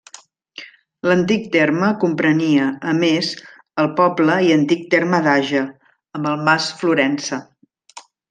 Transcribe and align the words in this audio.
L’antic 1.09 1.43
terme 1.55 1.89
comprenia, 2.03 2.69
a 2.93 2.95
més, 3.01 3.29
el 3.83 3.91
poble 4.01 4.39
i 4.49 4.49
antic 4.57 4.89
terme 4.95 5.19
d'Age, 5.29 5.63
amb 6.21 6.31
el 6.33 6.43
mas 6.49 6.71
Florença. 6.81 7.41